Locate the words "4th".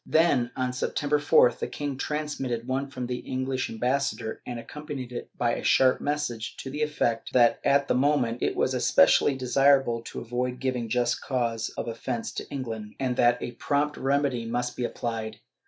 1.19-1.59